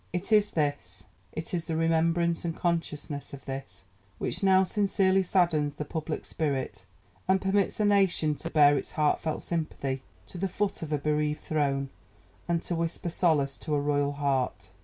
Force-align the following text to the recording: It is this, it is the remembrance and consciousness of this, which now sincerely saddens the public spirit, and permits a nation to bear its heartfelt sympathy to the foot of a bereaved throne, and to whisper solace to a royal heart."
It 0.11 0.31
is 0.31 0.49
this, 0.49 1.03
it 1.31 1.53
is 1.53 1.67
the 1.67 1.75
remembrance 1.75 2.43
and 2.43 2.55
consciousness 2.57 3.33
of 3.33 3.45
this, 3.45 3.83
which 4.17 4.41
now 4.41 4.63
sincerely 4.63 5.21
saddens 5.21 5.75
the 5.75 5.85
public 5.85 6.25
spirit, 6.25 6.87
and 7.27 7.39
permits 7.39 7.79
a 7.79 7.85
nation 7.85 8.33
to 8.37 8.49
bear 8.49 8.75
its 8.79 8.93
heartfelt 8.93 9.43
sympathy 9.43 10.01
to 10.25 10.39
the 10.39 10.47
foot 10.47 10.81
of 10.81 10.91
a 10.91 10.97
bereaved 10.97 11.41
throne, 11.41 11.89
and 12.47 12.63
to 12.63 12.73
whisper 12.73 13.11
solace 13.11 13.57
to 13.59 13.75
a 13.75 13.79
royal 13.79 14.13
heart." 14.13 14.71